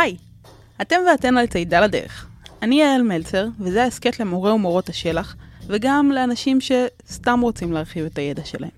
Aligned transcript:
היי, 0.00 0.16
אתם 0.80 0.96
ואתן 1.10 1.36
על 1.36 1.46
צעידה 1.46 1.80
לדרך. 1.80 2.26
אני 2.62 2.80
יעל 2.80 3.02
מלצר, 3.02 3.46
וזה 3.60 3.84
ההסכת 3.84 4.20
למורה 4.20 4.54
ומורות 4.54 4.88
השלח, 4.88 5.36
וגם 5.66 6.12
לאנשים 6.12 6.58
שסתם 6.60 7.40
רוצים 7.40 7.72
להרחיב 7.72 8.04
את 8.04 8.18
הידע 8.18 8.44
שלהם. 8.44 8.70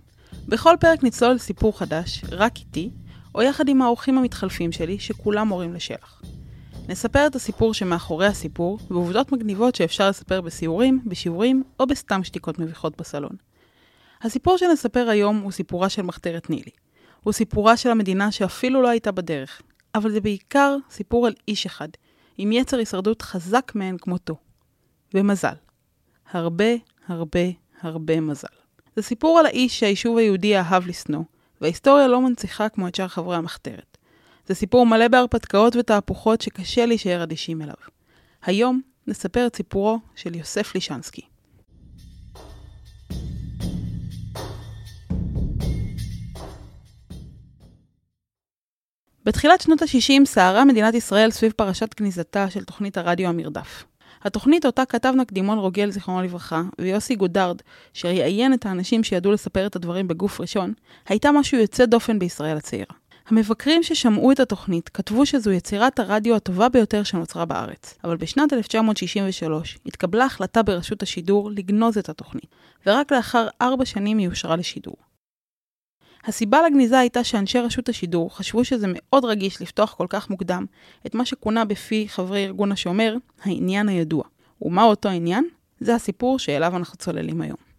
בכל 0.48 0.74
פרק 0.80 1.02
נצלול 1.02 1.32
לסיפור 1.32 1.79
חדש, 1.79 2.24
רק 2.30 2.59
איתי, 2.59 2.91
או 3.34 3.43
יחד 3.43 3.69
עם 3.69 3.82
האורחים 3.82 4.19
המתחלפים 4.19 4.73
שלי, 4.73 4.98
שכולם 4.98 5.48
מורים 5.48 5.74
לשלח. 5.74 6.23
נספר 6.88 7.27
את 7.27 7.36
הסיפור 7.36 7.75
שמאחורי 7.75 8.27
הסיפור, 8.27 8.79
ועובדות 8.91 9.32
מגניבות 9.32 9.75
שאפשר 9.75 10.09
לספר 10.09 10.41
בסיורים, 10.41 11.00
בשיעורים, 11.07 11.62
או 11.80 11.86
בסתם 11.86 12.25
שתיקות 12.25 12.59
מביכות 12.59 12.96
בסלון. 12.96 13.36
הסיפור 14.23 14.56
שנספר 14.59 15.09
היום 15.09 15.41
הוא 15.41 15.52
סיפורה 15.52 15.89
של 15.89 16.02
מחתרת 16.02 16.50
נילי. 16.50 16.70
הוא 17.23 17.33
סיפורה 17.33 17.77
של 17.77 17.91
המדינה 17.91 18.33
שאפילו 18.33 18.83
לא 18.83 18.89
הייתה 18.89 19.12
בדרך, 19.12 19.62
אבל 19.95 20.10
זה 20.10 20.20
בעיקר 20.20 20.77
סיפור 20.91 21.27
על 21.27 21.34
איש 21.48 21.66
אחד, 21.66 21.88
עם 22.38 22.52
יצר 22.52 22.77
הישרדות 22.77 23.23
חזק 23.23 23.73
מאין 23.74 23.98
כמותו. 23.98 24.37
ומזל. 25.14 25.55
הרבה, 26.30 26.64
הרבה, 27.06 27.41
הרבה 27.83 28.20
מזל. 28.20 28.48
זה 28.97 29.02
סיפור 29.02 29.38
על 29.38 29.47
האיש 29.47 29.80
שהיישוב 29.80 30.16
היהודי 30.16 30.56
אהב 30.56 30.86
לשנוא, 30.86 31.23
וההיסטוריה 31.60 32.09
לא 32.09 32.20
מנציחה 32.20 32.69
כמו 32.69 32.88
את 32.88 32.95
שאר 32.95 33.09
חברי 33.09 33.36
המחתרת. 33.36 33.98
זה 34.47 34.55
סיפור 34.55 34.86
מלא 34.86 35.09
בהרפתקאות 35.09 35.77
ותהפוכות 35.77 36.41
שקשה 36.41 36.86
להישאר 36.86 37.22
אדישים 37.22 37.62
אליו. 37.62 37.74
היום 38.42 38.80
נספר 39.06 39.47
את 39.47 39.56
סיפורו 39.56 39.98
של 40.16 40.34
יוסף 40.34 40.74
לישנסקי. 40.74 41.31
בתחילת 49.25 49.61
שנות 49.61 49.83
ה-60 49.83 50.25
סערה 50.25 50.65
מדינת 50.65 50.95
ישראל 50.95 51.31
סביב 51.31 51.53
פרשת 51.53 51.95
כניסתה 51.95 52.51
של 52.51 52.65
תוכנית 52.65 52.98
הרדיו 52.98 53.29
המרדף. 53.29 53.84
התוכנית 54.25 54.67
אותה 54.67 54.84
כתב 54.84 55.12
נקדימון 55.17 55.59
רוגל, 55.59 55.91
זיכרונו 55.91 56.23
לברכה, 56.23 56.62
ויוסי 56.79 57.14
גודרד, 57.14 57.56
שראיין 57.92 58.55
את 58.55 58.67
האנשים 58.67 59.05
שידעו 59.05 59.33
לספר 59.33 59.67
את 59.67 59.77
הדברים 59.77 60.09
בגוף 60.09 60.41
ראשון, 60.41 60.73
הייתה 61.09 61.33
משהו 61.33 61.59
יוצא 61.59 61.84
דופן 61.84 62.19
בישראל 62.19 62.56
הצעירה. 62.56 62.95
המבקרים 63.29 63.83
ששמעו 63.83 64.33
את 64.33 64.41
התוכנית 64.41 64.89
כתבו 64.89 65.27
שזו 65.27 65.51
יצירת 65.51 65.98
הרדיו 65.98 66.36
הטובה 66.36 66.69
ביותר 66.69 67.03
שנוצרה 67.03 67.45
בארץ, 67.45 67.95
אבל 68.05 68.17
בשנת 68.17 68.53
1963 68.53 69.79
התקבלה 69.86 70.25
החלטה 70.25 70.62
ברשות 70.62 71.03
השידור 71.03 71.51
לגנוז 71.51 71.98
את 71.98 72.09
התוכנית, 72.09 72.47
ורק 72.86 73.12
לאחר 73.12 73.48
ארבע 73.62 73.84
שנים 73.84 74.19
היא 74.19 74.29
אושרה 74.29 74.57
לשידור. 74.57 74.97
הסיבה 76.25 76.62
לגניזה 76.67 76.98
הייתה 76.98 77.25
שאנשי 77.25 77.59
רשות 77.59 77.89
השידור 77.89 78.37
חשבו 78.37 78.65
שזה 78.65 78.87
מאוד 78.89 79.25
רגיש 79.25 79.62
לפתוח 79.62 79.95
כל 79.95 80.06
כך 80.09 80.31
מוקדם 80.31 80.67
את 81.06 81.14
מה 81.14 81.25
שכונה 81.25 81.64
בפי 81.64 82.09
חברי 82.09 82.45
ארגון 82.45 82.73
השומר, 82.73 83.17
העניין 83.45 83.89
הידוע. 83.89 84.25
ומה 84.62 84.84
אותו 84.84 85.09
עניין? 85.09 85.45
זה 85.81 85.95
הסיפור 85.95 86.39
שאליו 86.39 86.77
אנחנו 86.77 86.98
צוללים 86.98 87.41
היום. 87.41 87.72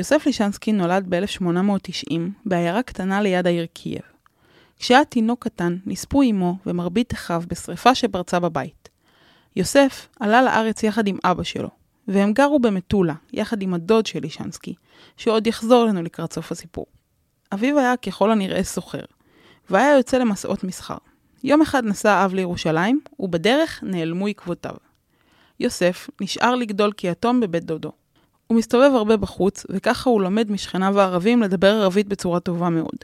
יוסף 0.00 0.26
לישנסקי 0.26 0.72
נולד 0.72 1.06
ב-1890 1.08 2.18
בעיירה 2.46 2.82
קטנה 2.82 3.22
ליד 3.22 3.46
העיר 3.46 3.66
קייב. 3.66 4.02
כשהיה 4.78 5.04
תינוק 5.04 5.44
קטן, 5.44 5.76
נספו 5.86 6.22
אמו 6.22 6.56
ומרבית 6.66 7.12
אחיו 7.12 7.42
בשרפה 7.48 7.94
שפרצה 7.94 8.40
בבית. 8.40 8.88
יוסף 9.56 10.08
עלה 10.20 10.42
לארץ 10.42 10.82
יחד 10.82 11.06
עם 11.06 11.18
אבא 11.24 11.42
שלו, 11.42 11.68
והם 12.08 12.32
גרו 12.32 12.58
במטולה, 12.58 13.14
יחד 13.32 13.62
עם 13.62 13.74
הדוד 13.74 14.06
של 14.06 14.18
לישנסקי, 14.20 14.74
שעוד 15.16 15.46
יחזור 15.46 15.84
לנו 15.84 16.02
לקראת 16.02 16.32
סוף 16.32 16.52
הסיפור. 16.52 16.86
אביו 17.54 17.78
היה 17.78 17.96
ככל 17.96 18.30
הנראה 18.30 18.64
סוחר, 18.64 19.04
והיה 19.70 19.96
יוצא 19.96 20.18
למסעות 20.18 20.64
מסחר. 20.64 20.98
יום 21.44 21.62
אחד 21.62 21.84
נסע 21.84 22.12
האב 22.12 22.34
לירושלים, 22.34 23.00
ובדרך 23.18 23.82
נעלמו 23.82 24.26
עקבותיו. 24.26 24.74
יוסף 25.60 26.10
נשאר 26.20 26.54
לגדול 26.54 26.92
כיתום 26.92 27.40
בבית 27.40 27.64
דודו. 27.64 27.99
הוא 28.50 28.58
מסתובב 28.58 28.90
הרבה 28.94 29.16
בחוץ, 29.16 29.66
וככה 29.70 30.10
הוא 30.10 30.20
לומד 30.20 30.52
משכניו 30.52 31.00
הערבים 31.00 31.42
לדבר 31.42 31.74
ערבית 31.74 32.08
בצורה 32.08 32.40
טובה 32.40 32.68
מאוד. 32.68 32.96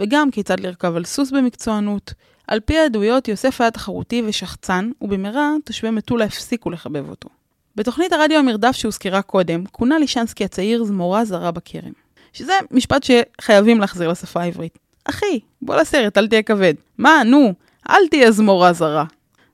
וגם 0.00 0.30
כיצד 0.30 0.60
לרכב 0.60 0.96
על 0.96 1.04
סוס 1.04 1.30
במקצוענות. 1.30 2.14
על 2.46 2.60
פי 2.60 2.78
העדויות, 2.78 3.28
יוסף 3.28 3.60
היה 3.60 3.70
תחרותי 3.70 4.22
ושחצן, 4.26 4.90
ובמהרה 5.00 5.50
תושבי 5.64 5.90
מטולה 5.90 6.24
הפסיקו 6.24 6.70
לחבב 6.70 7.08
אותו. 7.08 7.28
בתוכנית 7.76 8.12
הרדיו 8.12 8.38
המרדף 8.38 8.72
שהוזכרה 8.72 9.22
קודם, 9.22 9.64
כונה 9.72 9.98
לישנסקי 9.98 10.44
הצעיר 10.44 10.84
זמורה 10.84 11.24
זרה 11.24 11.50
בכרם. 11.50 11.92
שזה 12.32 12.52
משפט 12.70 13.02
שחייבים 13.02 13.80
להחזיר 13.80 14.08
לשפה 14.08 14.40
העברית. 14.40 14.78
אחי, 15.04 15.40
בוא 15.62 15.76
לסרט, 15.76 16.18
אל 16.18 16.28
תהיה 16.28 16.42
כבד. 16.42 16.74
מה, 16.98 17.22
נו, 17.24 17.54
אל 17.90 18.08
תהיה 18.10 18.30
זמורה 18.30 18.72
זרה. 18.72 19.04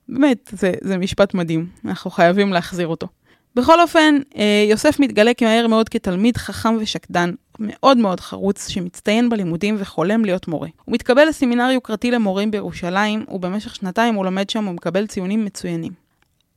באמת, 0.09 0.49
זה, 0.53 0.71
זה 0.81 0.97
משפט 0.97 1.33
מדהים, 1.33 1.67
אנחנו 1.85 2.11
חייבים 2.11 2.53
להחזיר 2.53 2.87
אותו. 2.87 3.07
בכל 3.55 3.81
אופן, 3.81 4.15
אה, 4.37 4.65
יוסף 4.69 4.99
מתגלה 4.99 5.33
כמהר 5.33 5.67
מאוד 5.67 5.89
כתלמיד 5.89 6.37
חכם 6.37 6.77
ושקדן, 6.79 7.31
מאוד 7.59 7.97
מאוד 7.97 8.19
חרוץ, 8.19 8.67
שמצטיין 8.67 9.29
בלימודים 9.29 9.75
וחולם 9.79 10.25
להיות 10.25 10.47
מורה. 10.47 10.67
הוא 10.85 10.93
מתקבל 10.93 11.25
לסמינר 11.27 11.69
יוקרתי 11.71 12.11
למורים 12.11 12.51
בירושלים, 12.51 13.25
ובמשך 13.29 13.75
שנתיים 13.75 14.15
הוא 14.15 14.25
לומד 14.25 14.49
שם 14.49 14.67
ומקבל 14.67 15.07
ציונים 15.07 15.45
מצוינים. 15.45 15.91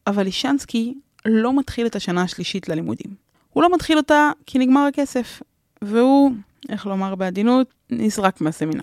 אבל 0.06 0.22
לישנסקי 0.22 0.94
לא 1.24 1.58
מתחיל 1.58 1.86
את 1.86 1.96
השנה 1.96 2.22
השלישית 2.22 2.68
ללימודים. 2.68 3.14
הוא 3.52 3.62
לא 3.62 3.74
מתחיל 3.74 3.96
אותה 3.96 4.30
כי 4.46 4.58
נגמר 4.58 4.80
הכסף, 4.80 5.42
והוא, 5.82 6.30
איך 6.68 6.86
לומר 6.86 7.14
בעדינות, 7.14 7.74
נזרק 7.90 8.40
מהסמינר. 8.40 8.82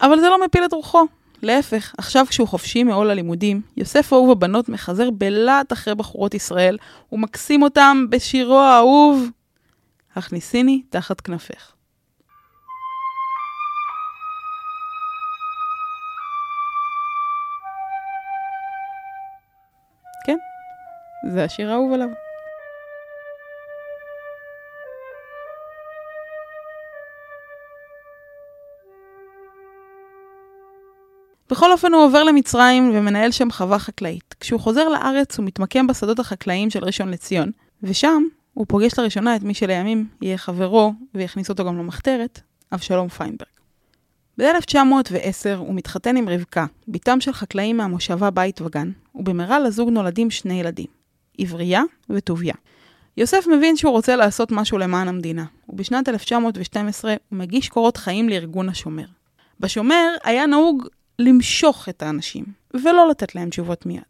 אבל 0.00 0.20
זה 0.20 0.28
לא 0.28 0.44
מפיל 0.44 0.64
את 0.64 0.72
רוחו. 0.72 1.06
להפך, 1.42 1.94
עכשיו 1.98 2.26
כשהוא 2.28 2.48
חופשי 2.48 2.84
מעול 2.84 3.10
הלימודים, 3.10 3.60
יוסף 3.76 4.12
אהוב 4.12 4.30
הבנות 4.30 4.68
מחזר 4.68 5.10
בלהט 5.10 5.72
אחרי 5.72 5.94
בחורות 5.94 6.34
ישראל, 6.34 6.78
ומקסים 7.12 7.62
אותם 7.62 8.06
בשירו 8.10 8.58
האהוב, 8.60 9.28
הכניסיני 10.16 10.82
תחת 10.90 11.20
כנפך. 11.20 11.72
כן, 20.26 20.36
זה 21.32 21.44
השיר 21.44 21.70
האהוב 21.70 21.92
עליו. 21.92 22.08
בכל 31.52 31.72
אופן 31.72 31.92
הוא 31.92 32.04
עובר 32.04 32.24
למצרים 32.24 32.90
ומנהל 32.94 33.30
שם 33.30 33.50
חווה 33.50 33.78
חקלאית. 33.78 34.34
כשהוא 34.40 34.60
חוזר 34.60 34.88
לארץ 34.88 35.38
הוא 35.38 35.46
מתמקם 35.46 35.86
בשדות 35.86 36.18
החקלאיים 36.18 36.70
של 36.70 36.84
ראשון 36.84 37.08
לציון, 37.08 37.50
ושם 37.82 38.22
הוא 38.54 38.66
פוגש 38.68 38.98
לראשונה 38.98 39.36
את 39.36 39.42
מי 39.42 39.54
שלימים 39.54 40.08
יהיה 40.22 40.38
חברו 40.38 40.92
ויכניס 41.14 41.50
אותו 41.50 41.64
גם 41.64 41.78
למחתרת, 41.78 42.40
אבשלום 42.72 43.08
פיינברג. 43.08 43.48
ב-1910 44.38 45.56
הוא 45.56 45.74
מתחתן 45.74 46.16
עם 46.16 46.28
רבקה, 46.28 46.66
בתם 46.88 47.20
של 47.20 47.32
חקלאים 47.32 47.76
מהמושבה 47.76 48.30
בית 48.30 48.60
וגן, 48.60 48.90
ובמהרה 49.14 49.58
לזוג 49.58 49.88
נולדים 49.88 50.30
שני 50.30 50.60
ילדים, 50.60 50.88
עברייה 51.38 51.82
וטוביה. 52.10 52.54
יוסף 53.16 53.46
מבין 53.46 53.76
שהוא 53.76 53.92
רוצה 53.92 54.16
לעשות 54.16 54.52
משהו 54.52 54.78
למען 54.78 55.08
המדינה, 55.08 55.44
ובשנת 55.68 56.08
1912 56.08 57.14
הוא 57.28 57.38
מגיש 57.38 57.68
קורות 57.68 57.96
חיים 57.96 58.28
לארגון 58.28 58.68
השומר. 58.68 59.06
בשומר 59.60 60.08
היה 60.24 60.46
נהוג 60.46 60.86
למשוך 61.18 61.88
את 61.88 62.02
האנשים, 62.02 62.44
ולא 62.74 63.08
לתת 63.10 63.34
להם 63.34 63.50
תשובות 63.50 63.86
מיד. 63.86 64.02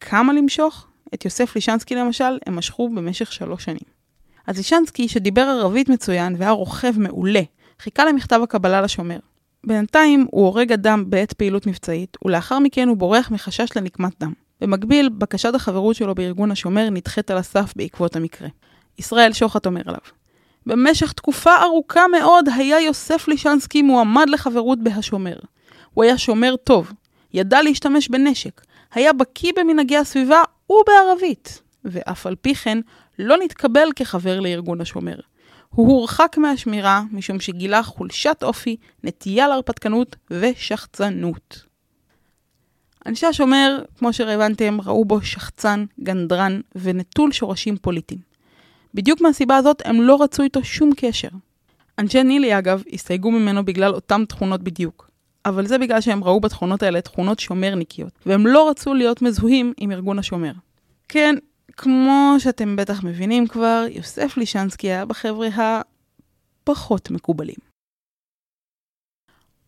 כמה 0.00 0.32
למשוך? 0.32 0.86
את 1.14 1.24
יוסף 1.24 1.54
לישנסקי 1.54 1.94
למשל, 1.94 2.38
הם 2.46 2.56
משכו 2.56 2.88
במשך 2.88 3.32
שלוש 3.32 3.64
שנים. 3.64 4.00
אז 4.46 4.56
לישנסקי, 4.56 5.08
שדיבר 5.08 5.40
ערבית 5.40 5.88
מצוין 5.88 6.34
והיה 6.38 6.50
רוכב 6.50 6.98
מעולה, 6.98 7.42
חיכה 7.80 8.04
למכתב 8.04 8.40
הקבלה 8.42 8.80
לשומר. 8.80 9.18
בינתיים 9.66 10.26
הוא 10.30 10.46
הורג 10.46 10.72
אדם 10.72 11.10
בעת 11.10 11.32
פעילות 11.32 11.66
מבצעית, 11.66 12.16
ולאחר 12.24 12.58
מכן 12.58 12.88
הוא 12.88 12.96
בורח 12.96 13.30
מחשש 13.30 13.76
לנקמת 13.76 14.12
דם. 14.20 14.32
במקביל, 14.60 15.08
בקשת 15.08 15.54
החברות 15.54 15.96
שלו 15.96 16.14
בארגון 16.14 16.50
השומר 16.50 16.90
נדחית 16.90 17.30
על 17.30 17.38
הסף 17.38 17.72
בעקבות 17.76 18.16
המקרה. 18.16 18.48
ישראל 18.98 19.32
שוחט 19.32 19.66
אומר 19.66 19.82
עליו. 19.86 20.00
במשך 20.66 21.12
תקופה 21.12 21.62
ארוכה 21.62 22.06
מאוד 22.08 22.48
היה 22.56 22.80
יוסף 22.80 23.28
לישנסקי 23.28 23.82
מועמד 23.82 24.28
לחברות 24.28 24.78
בהשומר. 24.82 25.36
הוא 25.94 26.04
היה 26.04 26.18
שומר 26.18 26.54
טוב, 26.64 26.92
ידע 27.32 27.62
להשתמש 27.62 28.08
בנשק, 28.08 28.60
היה 28.94 29.12
בקיא 29.12 29.52
במנהגי 29.56 29.96
הסביבה 29.96 30.42
ובערבית, 30.70 31.62
ואף 31.84 32.26
על 32.26 32.34
פי 32.34 32.54
כן 32.54 32.78
לא 33.18 33.36
נתקבל 33.44 33.88
כחבר 33.96 34.40
לארגון 34.40 34.80
השומר. 34.80 35.20
הוא 35.70 35.88
הורחק 35.88 36.36
מהשמירה 36.38 37.02
משום 37.12 37.40
שגילה 37.40 37.82
חולשת 37.82 38.42
אופי, 38.42 38.76
נטייה 39.04 39.48
להרפתקנות 39.48 40.16
ושחצנות. 40.30 41.64
אנשי 43.06 43.26
השומר, 43.26 43.82
כמו 43.98 44.12
שהבנתם, 44.12 44.78
ראו 44.84 45.04
בו 45.04 45.22
שחצן, 45.22 45.84
גנדרן 46.00 46.60
ונטול 46.74 47.32
שורשים 47.32 47.76
פוליטיים. 47.76 48.20
בדיוק 48.94 49.20
מהסיבה 49.20 49.56
הזאת 49.56 49.82
הם 49.84 50.00
לא 50.00 50.22
רצו 50.22 50.42
איתו 50.42 50.64
שום 50.64 50.90
קשר. 50.96 51.28
אנשי 51.98 52.22
נילי, 52.22 52.58
אגב, 52.58 52.82
הסתייגו 52.92 53.30
ממנו 53.30 53.64
בגלל 53.64 53.94
אותם 53.94 54.24
תכונות 54.28 54.62
בדיוק. 54.62 55.09
אבל 55.44 55.66
זה 55.66 55.78
בגלל 55.78 56.00
שהם 56.00 56.24
ראו 56.24 56.40
בתכונות 56.40 56.82
האלה 56.82 57.00
תכונות 57.00 57.38
שומרניקיות, 57.38 58.12
והם 58.26 58.46
לא 58.46 58.70
רצו 58.70 58.94
להיות 58.94 59.22
מזוהים 59.22 59.72
עם 59.76 59.92
ארגון 59.92 60.18
השומר. 60.18 60.52
כן, 61.08 61.34
כמו 61.76 62.34
שאתם 62.38 62.76
בטח 62.76 63.04
מבינים 63.04 63.46
כבר, 63.46 63.84
יוסף 63.90 64.36
לישנסקי 64.36 64.86
היה 64.86 65.04
בחבר'ה 65.04 65.48
הפחות 66.62 67.10
מקובלים. 67.10 67.70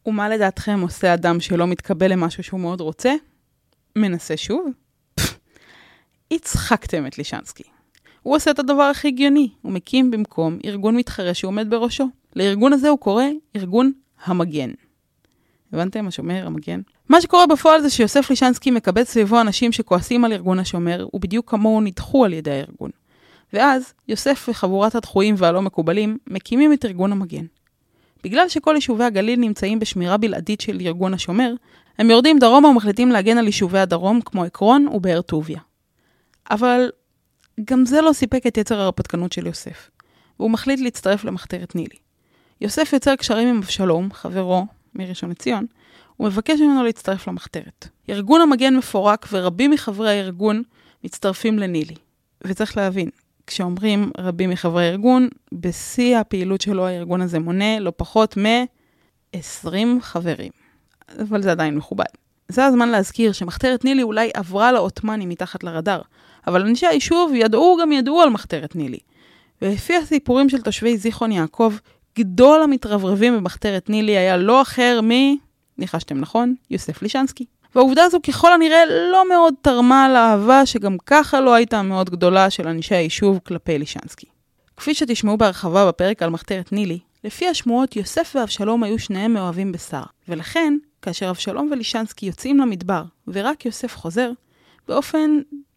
ומה 0.07 0.29
לדעתכם 0.29 0.81
עושה 0.81 1.15
אדם 1.15 1.41
שלא 1.41 1.67
מתקבל 1.67 2.13
למשהו 2.13 2.43
שהוא 2.43 2.61
מאוד 2.61 2.81
רוצה? 2.81 3.15
מנסה 3.97 4.37
שוב? 4.37 4.67
הצחקתם 6.33 7.07
את 7.07 7.19
לישנסקי. 7.19 7.65
הוא 8.23 8.37
עושה 8.37 8.51
את 8.51 8.59
הדבר 8.59 8.83
הכי 8.83 9.09
הגיוני, 9.09 9.49
הוא 9.63 9.73
מקים 9.73 10.11
במקום 10.11 10.59
ארגון 10.65 10.97
מתחרה 10.97 11.35
שהוא 11.35 11.49
עומד 11.49 11.71
בראשו. 11.71 12.09
לארגון 12.37 12.73
הזה 12.73 12.89
הוא 12.89 12.99
קורא 12.99 13.25
ארגון 13.57 13.93
המגן. 14.25 14.71
הבנתם? 15.73 16.07
השומר, 16.09 16.47
המגן. 16.47 16.81
מה 17.09 17.21
שקורה 17.21 17.47
בפועל 17.47 17.81
זה 17.81 17.91
שיוסף 17.91 18.31
לישנסקי 18.31 18.71
מקבץ 18.71 19.11
סביבו 19.11 19.41
אנשים 19.41 19.73
שכועסים 19.73 20.25
על 20.25 20.33
ארגון 20.33 20.59
השומר, 20.59 21.07
ובדיוק 21.15 21.51
כמוהו 21.51 21.81
נדחו 21.81 22.25
על 22.25 22.33
ידי 22.33 22.51
הארגון. 22.51 22.91
ואז, 23.53 23.93
יוסף 24.09 24.47
וחבורת 24.49 24.95
הדחויים 24.95 25.35
והלא 25.39 25.63
מקובלים 25.63 26.19
מקימים 26.27 26.73
את 26.73 26.85
ארגון 26.85 27.13
המגן. 27.13 27.45
בגלל 28.25 28.49
שכל 28.49 28.75
יישובי 28.75 29.05
הגליל 29.05 29.41
נמצאים 29.41 29.79
בשמירה 29.79 30.17
בלעדית 30.17 30.61
של 30.61 30.79
ארגון 30.81 31.15
השומר, 31.15 31.55
הם 31.99 32.11
יורדים 32.11 32.39
דרומה 32.39 32.69
ומחליטים 32.69 33.11
להגן 33.11 33.39
על 33.39 33.47
יישובי 33.47 33.79
הדרום 33.79 34.21
כמו 34.21 34.45
עקרון 34.45 34.89
ובאר 34.89 35.23
טוביה. 35.23 35.61
אבל 36.51 36.91
גם 37.65 37.87
זה 37.87 38.01
לא 38.01 38.13
סיפק 38.13 38.47
את 38.47 38.57
יצר 38.57 38.81
ההרפתקנות 38.81 39.33
של 39.33 39.47
יוסף, 39.47 39.91
והוא 40.39 40.51
מחליט 40.51 40.81
להצטרף 40.81 41.25
למחתרת 41.25 41.75
נילי. 41.75 41.97
יוסף 42.61 42.93
יוצר 42.93 43.17
קשרים 43.17 43.49
עם 43.49 43.57
אבשלום, 43.57 44.13
חברו, 44.13 44.67
מראשון 44.95 45.31
לציון, 45.31 45.67
ומבקש 46.21 46.61
ממנו 46.61 46.85
להצטרף 46.85 47.29
למחתרת. 47.29 47.89
ארגון 48.11 48.41
המגן 48.41 48.77
מפורק 48.77 49.27
ורבים 49.33 49.71
מחברי 49.71 50.11
הארגון 50.11 50.63
מצטרפים 51.05 51.59
לנילי. 51.59 51.95
וצריך 52.45 52.77
להבין, 52.77 53.11
כשאומרים 53.47 54.11
רבים 54.19 54.51
מחברי 54.51 54.85
הארגון, 54.85 55.29
בשיא 55.53 56.19
הפעילות 56.19 56.61
שלו 56.61 56.87
הארגון 56.87 57.21
הזה 57.21 57.39
מונה 57.39 57.79
לא 57.79 57.93
פחות 57.97 58.37
מ-20 58.37 59.69
חברים. 60.01 60.53
אבל 61.21 61.43
זה 61.43 61.51
עדיין 61.51 61.77
מכובד. 61.77 62.05
זה 62.49 62.65
הזמן 62.65 62.89
להזכיר 62.89 63.33
שמחתרת 63.33 63.85
נילי 63.85 64.03
אולי 64.03 64.31
עברה 64.35 64.73
לעות'מאנים 64.73 65.29
מתחת 65.29 65.65
לרדאר, 65.65 66.01
אבל 66.47 66.67
אנשי 66.67 66.87
היישוב 66.87 67.33
ידעו 67.35 67.79
גם 67.83 67.93
ידעו 67.93 68.23
על 68.23 68.31
מחתרת 68.31 68.77
נילי. 68.77 68.99
ולפי 69.63 69.97
הסיפורים 69.97 70.49
של 70.49 70.63
תושבי 70.63 70.97
זיכרון 70.97 71.33
יעקב, 71.33 71.75
גדול 72.19 72.63
המתרברבים 72.63 73.37
במחתרת 73.37 73.91
נילי 73.91 74.17
היה 74.17 74.37
לא 74.37 74.63
אחר 74.63 75.01
מ... 75.03 75.11
ניחשתם 75.79 76.19
נכון? 76.19 76.55
יוסף 76.71 77.03
לישנסקי. 77.03 77.45
והעובדה 77.75 78.05
הזו 78.05 78.19
ככל 78.27 78.53
הנראה 78.53 78.85
לא 79.13 79.29
מאוד 79.29 79.55
תרמה 79.63 80.09
לאהבה 80.09 80.67
שגם 80.67 80.97
ככה 81.07 81.41
לא 81.41 81.55
הייתה 81.55 81.83
מאוד 81.83 82.11
גדולה 82.11 82.51
של 82.51 82.69
אנשי 82.69 82.95
היישוב 82.95 83.39
כלפי 83.47 83.79
לישנסקי. 83.79 84.27
כפי 84.77 84.95
שתשמעו 84.95 85.37
בהרחבה 85.37 85.89
בפרק 85.89 86.23
על 86.23 86.31
מחתרת 86.31 86.73
נילי, 86.73 86.99
לפי 87.25 87.49
השמועות 87.49 87.97
יוסף 87.97 88.33
ואבשלום 88.35 88.83
היו 88.83 88.99
שניהם 88.99 89.35
מאוהבים 89.35 89.73
בשרה, 89.73 90.03
ולכן, 90.29 90.75
כאשר 91.03 91.31
אבשלום 91.31 91.69
ולישנסקי 91.73 92.27
יוצאים 92.27 92.59
למדבר 92.59 93.03
ורק 93.29 93.67
יוסף 93.67 93.97
חוזר, 93.97 94.31
באופן 94.89 95.31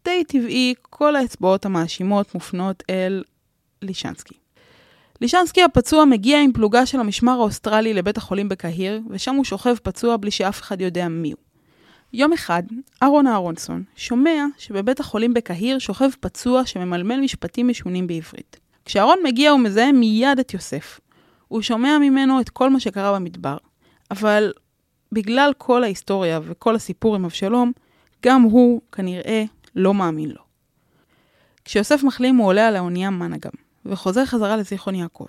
די 0.04 0.24
טבעי 0.24 0.74
כל 0.82 1.16
האצבעות 1.16 1.66
המאשימות 1.66 2.34
מופנות 2.34 2.82
אל 2.90 3.22
לישנסקי. 3.82 4.34
לישנסקי 5.20 5.62
הפצוע 5.62 6.04
מגיע 6.04 6.40
עם 6.40 6.52
פלוגה 6.52 6.86
של 6.86 7.00
המשמר 7.00 7.32
האוסטרלי 7.32 7.94
לבית 7.94 8.16
החולים 8.16 8.48
בקהיר, 8.48 9.00
ושם 9.10 9.34
הוא 9.34 9.44
שוכב 9.44 9.74
פצוע 9.82 10.16
בלי 10.16 10.30
שאף 10.30 10.60
אחד 10.60 10.80
יודע 10.80 11.08
מי 11.08 11.32
הוא. 11.32 11.38
יום 12.12 12.32
אחד, 12.32 12.62
אהרון 13.02 13.26
אהרונסון 13.26 13.82
שומע 13.96 14.44
שבבית 14.58 15.00
החולים 15.00 15.34
בקהיר 15.34 15.78
שוכב 15.78 16.08
פצוע 16.20 16.66
שממלמל 16.66 17.20
משפטים 17.20 17.68
משונים 17.68 18.06
בעברית. 18.06 18.60
כשאהרון 18.84 19.18
מגיע 19.24 19.50
הוא 19.50 19.60
מזהה 19.60 19.92
מיד 19.92 20.38
את 20.38 20.54
יוסף. 20.54 21.00
הוא 21.48 21.62
שומע 21.62 21.98
ממנו 21.98 22.40
את 22.40 22.50
כל 22.50 22.70
מה 22.70 22.80
שקרה 22.80 23.14
במדבר, 23.14 23.56
אבל 24.10 24.52
בגלל 25.12 25.52
כל 25.58 25.84
ההיסטוריה 25.84 26.40
וכל 26.42 26.76
הסיפור 26.76 27.14
עם 27.14 27.24
אבשלום, 27.24 27.72
גם 28.24 28.42
הוא 28.42 28.80
כנראה 28.92 29.44
לא 29.74 29.94
מאמין 29.94 30.30
לו. 30.30 30.42
כשיוסף 31.64 32.02
מחלים 32.02 32.36
הוא 32.36 32.46
עולה 32.46 32.68
על 32.68 32.76
האונייה 32.76 33.10
מנגם, 33.10 33.50
וחוזר 33.88 34.24
חזרה 34.24 34.56
לזיכרון 34.56 34.94
יעקב. 34.94 35.26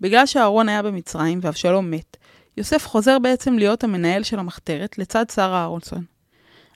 בגלל 0.00 0.26
שאהרון 0.26 0.68
היה 0.68 0.82
במצרים 0.82 1.38
ואבשלום 1.42 1.90
מת, 1.90 2.16
יוסף 2.56 2.86
חוזר 2.86 3.18
בעצם 3.18 3.58
להיות 3.58 3.84
המנהל 3.84 4.22
של 4.22 4.38
המחתרת 4.38 4.98
לצד 4.98 5.24
שרה 5.30 5.60
אהרונסון. 5.60 6.04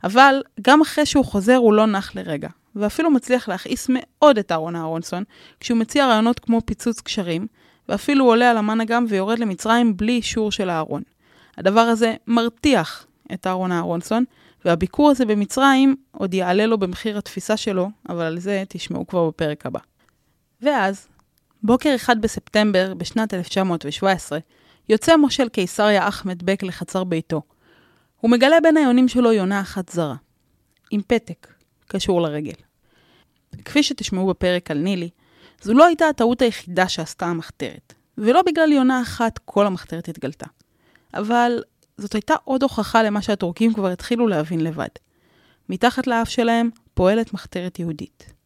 אבל 0.05 0.43
גם 0.61 0.81
אחרי 0.81 1.07
שהוא 1.07 1.25
חוזר 1.25 1.57
הוא 1.57 1.73
לא 1.73 1.87
נח 1.87 2.17
לרגע, 2.17 2.49
ואפילו 2.77 3.11
מצליח 3.11 3.49
להכעיס 3.49 3.87
מאוד 3.89 4.39
את 4.39 4.53
אהרון 4.53 4.77
אהרונסון, 4.77 5.25
כשהוא 5.61 5.79
מציע 5.79 6.07
רעיונות 6.07 6.39
כמו 6.39 6.61
פיצוץ 6.65 7.01
קשרים, 7.01 7.47
ואפילו 7.89 8.25
עולה 8.25 8.51
על 8.51 8.57
המנגם 8.57 9.07
ויורד 9.09 9.39
למצרים 9.39 9.97
בלי 9.97 10.13
אישור 10.13 10.53
של 10.53 10.71
אהרון. 10.71 11.03
הדבר 11.59 11.81
הזה 11.81 12.15
מרתיח 12.27 13.07
את 13.33 13.47
אהרון 13.47 13.73
אהרונסון, 13.73 14.25
והביקור 14.65 15.11
הזה 15.11 15.25
במצרים 15.25 15.97
עוד 16.13 16.35
יעלה 16.35 16.67
לו 16.67 16.79
במחיר 16.79 17.19
התפיסה 17.19 17.57
שלו, 17.57 17.91
אבל 18.09 18.23
על 18.23 18.39
זה 18.39 18.65
תשמעו 18.69 19.07
כבר 19.07 19.29
בפרק 19.29 19.67
הבא. 19.67 19.81
ואז, 20.63 21.09
בוקר 21.63 21.95
אחד 21.95 22.23
בספטמבר 22.23 22.95
בשנת 22.95 23.35
1917, 23.35 24.39
יוצא 24.89 25.17
מושל 25.17 25.49
קיסריה 25.49 26.09
אחמד 26.09 26.43
בק 26.43 26.63
לחצר 26.63 27.05
ביתו. 27.05 27.43
הוא 28.21 28.31
מגלה 28.31 28.61
בין 28.63 28.77
היונים 28.77 29.09
שלו 29.09 29.33
יונה 29.33 29.61
אחת 29.61 29.89
זרה, 29.89 30.17
עם 30.91 31.01
פתק, 31.07 31.47
קשור 31.87 32.23
לרגל. 32.23 32.53
כפי 33.65 33.83
שתשמעו 33.83 34.27
בפרק 34.27 34.71
על 34.71 34.79
נילי, 34.79 35.11
זו 35.63 35.75
לא 35.75 35.87
הייתה 35.87 36.09
הטעות 36.09 36.43
היחידה 36.43 36.89
שעשתה 36.89 37.27
המחתרת, 37.27 37.95
ולא 38.19 38.43
בגלל 38.43 38.73
יונה 38.73 39.03
אחת 39.03 39.39
כל 39.45 39.67
המחתרת 39.67 40.09
התגלתה. 40.09 40.47
אבל 41.15 41.63
זאת 41.99 42.15
הייתה 42.15 42.35
עוד 42.45 42.63
הוכחה 42.63 43.03
למה 43.03 43.23
שהטורקים 43.23 43.75
כבר 43.75 43.89
התחילו 43.89 44.29
להבין 44.29 44.61
לבד. 44.61 44.89
מתחת 45.69 46.07
לאף 46.07 46.29
שלהם 46.29 46.71
פועלת 46.95 47.35
מחתרת 47.35 47.79
יהודית. 47.79 48.40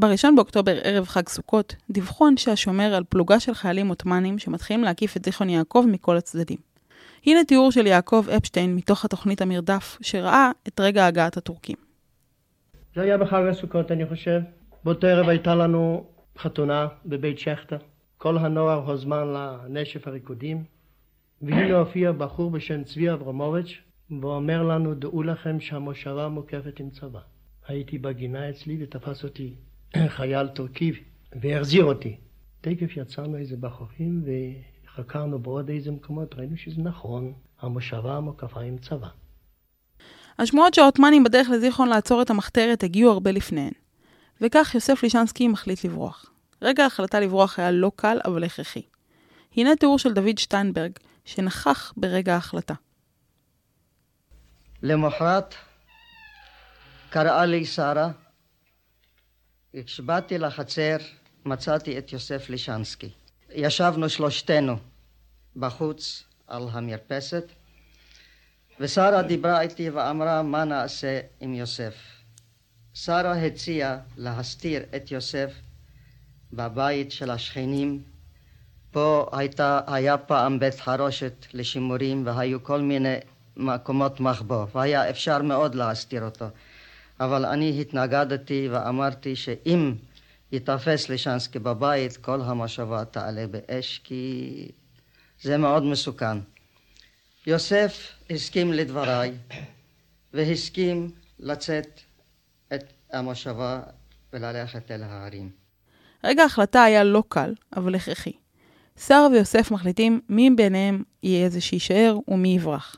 ב-1 0.00 0.28
באוקטובר, 0.36 0.78
ערב 0.84 1.06
חג 1.06 1.28
סוכות, 1.28 1.76
דיווחו 1.90 2.28
אנשי 2.28 2.50
השומר 2.50 2.94
על 2.94 3.04
פלוגה 3.08 3.40
של 3.40 3.54
חיילים 3.54 3.88
עות'מאנים 3.88 4.38
שמתחילים 4.38 4.84
להקיף 4.84 5.16
את 5.16 5.24
זיכרון 5.24 5.50
יעקב 5.50 5.84
מכל 5.88 6.16
הצדדים. 6.16 6.58
הנה 7.26 7.44
תיאור 7.44 7.72
של 7.72 7.86
יעקב 7.86 8.26
אפשטיין 8.36 8.74
מתוך 8.76 9.04
התוכנית 9.04 9.42
המרדף, 9.42 9.98
שראה 10.00 10.50
את 10.68 10.80
רגע 10.80 11.06
הגעת 11.06 11.36
הטורקים. 11.36 11.76
זה 12.94 13.02
היה 13.02 13.18
בחג 13.18 13.42
הסוכות, 13.50 13.92
אני 13.92 14.06
חושב. 14.06 14.40
באותו 14.84 15.06
ערב 15.06 15.28
הייתה 15.28 15.54
לנו 15.54 16.06
חתונה 16.38 16.86
בבית 17.06 17.38
שכטר. 17.38 17.78
כל 18.18 18.38
הנוער 18.38 18.90
הוזמן 18.90 19.24
לנשף 19.26 20.08
הריקודים, 20.08 20.64
והנה 21.42 21.78
הופיע 21.78 22.12
בחור 22.12 22.50
בשם 22.50 22.84
צבי 22.84 23.12
אברמוביץ', 23.12 23.78
ואומר 24.20 24.62
לנו, 24.62 24.94
דעו 24.94 25.22
לכם 25.22 25.60
שהמושבה 25.60 26.28
מוקפת 26.28 26.80
עם 26.80 26.90
צבא. 26.90 27.20
הייתי 27.68 27.98
בגינה 27.98 28.50
אצלי 28.50 28.76
ותפס 28.80 29.24
אותי 29.24 29.54
חייל 30.08 30.48
טורקי 30.48 30.92
והחזיר 31.40 31.84
אותי. 31.84 32.16
תקף 32.60 32.96
יצאנו 32.96 33.36
איזה 33.36 33.56
בחורים 33.56 34.24
וחקרנו 34.86 35.38
בעוד 35.38 35.68
איזה 35.68 35.90
מקומות, 35.90 36.34
ראינו 36.34 36.56
שזה 36.56 36.82
נכון, 36.82 37.32
המושבה 37.60 38.20
מוקפה 38.20 38.60
עם 38.60 38.78
צבא. 38.78 39.08
השמועות 40.38 40.74
שהעות'מאנים 40.74 41.24
בדרך 41.24 41.50
לזיכרון 41.50 41.88
לעצור 41.88 42.22
את 42.22 42.30
המחתרת 42.30 42.82
הגיעו 42.82 43.12
הרבה 43.12 43.30
לפניהן. 43.30 43.72
וכך 44.40 44.74
יוסף 44.74 45.02
לישנסקי 45.02 45.48
מחליט 45.48 45.84
לברוח. 45.84 46.26
רגע 46.62 46.84
ההחלטה 46.84 47.20
לברוח 47.20 47.58
היה 47.58 47.70
לא 47.70 47.92
קל, 47.96 48.18
אבל 48.24 48.44
הכרחי. 48.44 48.82
הנה 49.56 49.76
תיאור 49.76 49.98
של 49.98 50.12
דוד 50.12 50.38
שטיינברג, 50.38 50.92
שנכח 51.24 51.92
ברגע 51.96 52.34
ההחלטה. 52.34 52.74
למחרת 54.82 55.54
קראה 57.10 57.46
לי 57.46 57.64
שרה, 57.64 58.10
כשבאתי 59.84 60.38
לחצר 60.38 60.96
מצאתי 61.44 61.98
את 61.98 62.12
יוסף 62.12 62.50
לישנסקי. 62.50 63.10
ישבנו 63.52 64.08
שלושתנו 64.08 64.76
בחוץ 65.56 66.24
על 66.46 66.68
המרפסת, 66.72 67.44
ושרה 68.80 69.22
דיברה 69.22 69.60
איתי 69.60 69.90
ואמרה 69.90 70.42
מה 70.42 70.64
נעשה 70.64 71.20
עם 71.40 71.54
יוסף. 71.54 71.94
שרה 72.94 73.32
הציעה 73.32 73.98
להסתיר 74.16 74.82
את 74.96 75.10
יוסף 75.10 75.52
בבית 76.52 77.12
של 77.12 77.30
השכנים. 77.30 78.02
פה 78.90 79.28
הייתה, 79.32 79.80
היה 79.86 80.18
פעם 80.18 80.58
בית 80.58 80.80
חרושת 80.80 81.46
לשימורים 81.52 82.26
והיו 82.26 82.64
כל 82.64 82.80
מיני 82.80 83.16
מקומות 83.56 84.20
מחבוא 84.20 84.66
והיה 84.74 85.10
אפשר 85.10 85.42
מאוד 85.42 85.74
להסתיר 85.74 86.24
אותו. 86.24 86.46
אבל 87.20 87.44
אני 87.44 87.80
התנגדתי 87.80 88.68
ואמרתי 88.70 89.36
שאם 89.36 89.94
ייתפס 90.52 91.08
לישנסקי 91.08 91.58
בבית 91.58 92.16
כל 92.16 92.40
המושבה 92.40 93.04
תעלה 93.04 93.46
באש 93.46 94.00
כי 94.04 94.68
זה 95.42 95.56
מאוד 95.56 95.82
מסוכן. 95.82 96.38
יוסף 97.46 98.12
הסכים 98.30 98.72
לדבריי 98.72 99.32
והסכים 100.34 101.10
לצאת 101.38 102.00
את 102.74 102.92
המושבה 103.12 103.80
וללכת 104.32 104.90
אל 104.90 105.02
ההרים. 105.02 105.50
רגע 106.24 106.42
ההחלטה 106.42 106.82
היה 106.82 107.04
לא 107.04 107.22
קל, 107.28 107.54
אבל 107.76 107.94
הכרחי. 107.94 108.32
שרה 108.96 109.28
ויוסף 109.32 109.70
מחליטים 109.70 110.20
מי 110.28 110.50
ביניהם 110.56 111.02
יהיה 111.22 111.48
זה 111.48 111.60
שיישאר 111.60 112.18
ומי 112.28 112.48
יברח. 112.48 112.96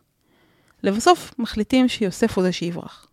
לבסוף 0.82 1.34
מחליטים 1.38 1.88
שיוסף 1.88 2.36
הוא 2.36 2.44
זה 2.44 2.52
שיברח. 2.52 3.07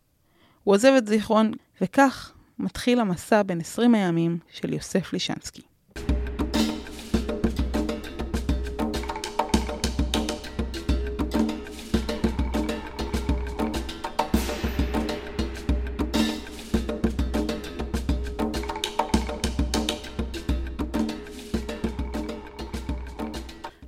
הוא 0.65 0.75
עוזב 0.75 0.93
את 0.97 1.07
זיכרון, 1.07 1.51
וכך 1.81 2.31
מתחיל 2.59 2.99
המסע 2.99 3.43
בין 3.43 3.59
20 3.59 3.95
הימים 3.95 4.37
של 4.51 4.73
יוסף 4.73 5.13
לישנסקי. 5.13 5.61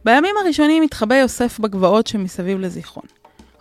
בימים 0.05 0.36
הראשונים 0.43 0.84
התחבא 0.84 1.15
יוסף 1.15 1.60
בגבעות 1.60 2.07
שמסביב 2.07 2.60
לזיכרון. 2.60 3.05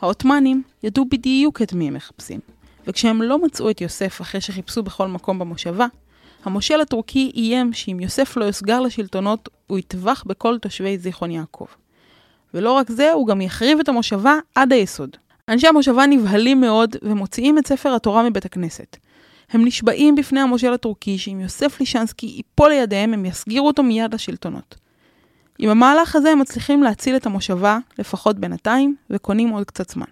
העות'מאנים 0.01 0.63
ידעו 0.83 1.05
בדיוק 1.11 1.63
את 1.63 1.73
מי 1.73 1.89
הם 1.89 1.95
מחפשים, 1.95 2.41
וכשהם 2.87 3.23
לא 3.23 3.45
מצאו 3.45 3.71
את 3.71 3.81
יוסף 3.81 4.21
אחרי 4.21 4.41
שחיפשו 4.41 4.83
בכל 4.83 5.09
מקום 5.09 5.39
במושבה, 5.39 5.87
המושל 6.45 6.81
הטורקי 6.81 7.33
איים 7.35 7.73
שאם 7.73 8.01
יוסף 8.01 8.37
לא 8.37 8.45
יוסגר 8.45 8.81
לשלטונות, 8.81 9.49
הוא 9.67 9.79
יטבח 9.79 10.25
בכל 10.27 10.59
תושבי 10.59 10.99
זיכרון 10.99 11.31
יעקב. 11.31 11.67
ולא 12.55 12.73
רק 12.73 12.91
זה, 12.91 13.13
הוא 13.13 13.27
גם 13.27 13.41
יחריב 13.41 13.81
את 13.81 13.89
המושבה 13.89 14.35
עד 14.55 14.73
היסוד. 14.73 15.17
אנשי 15.49 15.67
המושבה 15.67 16.07
נבהלים 16.07 16.61
מאוד 16.61 16.97
ומוציאים 17.03 17.59
את 17.59 17.67
ספר 17.67 17.95
התורה 17.95 18.23
מבית 18.23 18.45
הכנסת. 18.45 18.97
הם 19.51 19.65
נשבעים 19.65 20.15
בפני 20.15 20.41
המושל 20.41 20.73
הטורקי 20.73 21.19
שאם 21.19 21.41
יוסף 21.41 21.81
לישנסקי 21.81 22.27
ייפול 22.27 22.71
לידיהם, 22.71 23.15
הם 23.15 23.25
יסגירו 23.25 23.67
אותו 23.67 23.83
מיד 23.83 24.15
לשלטונות. 24.15 24.77
עם 25.59 25.71
המהלך 25.71 26.17
הזה 26.17 26.31
הם 26.31 26.39
מצליחים 26.39 26.83
להציל 26.83 27.17
את 27.17 27.27
המושבה, 27.27 27.79
לפחות 27.99 28.39
בינתיים, 28.39 28.97
וקונים 29.11 29.49
עוד 29.49 29.65
קצת 29.65 29.91
זמן. 29.91 30.07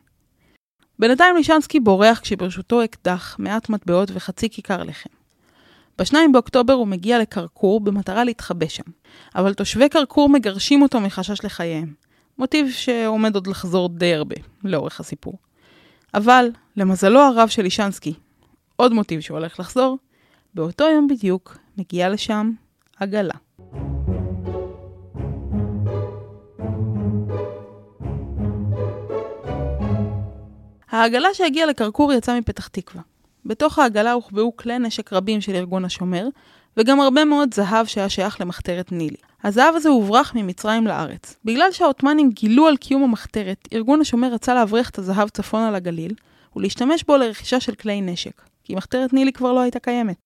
בינתיים 1.04 1.36
לישנסקי 1.36 1.80
בורח 1.80 2.18
כשברשותו 2.18 2.84
אקדח, 2.84 3.36
מעט 3.38 3.68
מטבעות 3.68 4.10
וחצי 4.14 4.48
כיכר 4.50 4.82
לחם. 4.82 5.10
ב-2 5.98 6.14
באוקטובר 6.32 6.72
הוא 6.72 6.86
מגיע 6.86 7.18
לקרקור 7.18 7.80
במטרה 7.80 8.24
להתחבא 8.24 8.68
שם, 8.68 8.82
אבל 9.34 9.54
תושבי 9.54 9.88
קרקור 9.88 10.28
מגרשים 10.28 10.82
אותו 10.82 11.00
מחשש 11.00 11.44
לחייהם. 11.44 11.94
מוטיב 12.38 12.70
שעומד 12.70 13.34
עוד 13.34 13.46
לחזור 13.46 13.88
די 13.88 14.14
הרבה 14.14 14.36
לאורך 14.64 15.00
הסיפור. 15.00 15.34
אבל, 16.14 16.50
למזלו 16.76 17.20
הרב 17.20 17.48
של 17.48 17.62
לישנסקי, 17.62 18.14
עוד 18.76 18.92
מוטיב 18.92 19.20
שהולך 19.20 19.60
לחזור, 19.60 19.98
באותו 20.54 20.84
יום 20.84 21.08
בדיוק 21.08 21.56
מגיעה 21.78 22.08
לשם 22.08 22.50
עגלה. 22.96 23.34
העגלה 30.94 31.34
שהגיעה 31.34 31.66
לקרקור 31.66 32.12
יצאה 32.12 32.40
מפתח 32.40 32.68
תקווה. 32.68 33.02
בתוך 33.46 33.78
העגלה 33.78 34.12
הוחבאו 34.12 34.56
כלי 34.56 34.78
נשק 34.78 35.12
רבים 35.12 35.40
של 35.40 35.54
ארגון 35.54 35.84
השומר, 35.84 36.28
וגם 36.76 37.00
הרבה 37.00 37.24
מאוד 37.24 37.54
זהב 37.54 37.86
שהיה 37.86 38.08
שייך 38.08 38.40
למחתרת 38.40 38.92
נילי. 38.92 39.16
הזהב 39.44 39.74
הזה 39.74 39.88
הוברח 39.88 40.32
ממצרים 40.34 40.86
לארץ. 40.86 41.36
בגלל 41.44 41.72
שהעות'מאנים 41.72 42.30
גילו 42.30 42.68
על 42.68 42.76
קיום 42.76 43.02
המחתרת, 43.02 43.68
ארגון 43.72 44.00
השומר 44.00 44.32
רצה 44.32 44.54
להבריח 44.54 44.90
את 44.90 44.98
הזהב 44.98 45.28
צפונה 45.28 45.70
לגליל, 45.70 46.14
ולהשתמש 46.56 47.04
בו 47.04 47.16
לרכישה 47.16 47.60
של 47.60 47.74
כלי 47.74 48.00
נשק, 48.00 48.42
כי 48.64 48.74
מחתרת 48.74 49.12
נילי 49.12 49.32
כבר 49.32 49.52
לא 49.52 49.60
הייתה 49.60 49.78
קיימת. 49.78 50.16